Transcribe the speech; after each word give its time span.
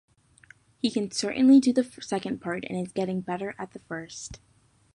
He 0.79 0.89
can 0.89 1.11
certainly 1.11 1.59
do 1.59 1.71
the 1.73 1.83
second 1.83 2.39
part 2.41 2.63
and 2.67 2.75
is 2.87 2.91
getting 2.91 3.21
better 3.21 3.53
at 3.59 3.73
the 3.73 3.79
first. 3.81 4.39